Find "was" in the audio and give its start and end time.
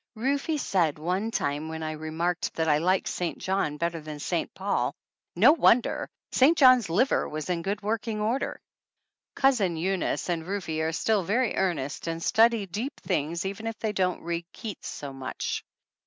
7.29-7.51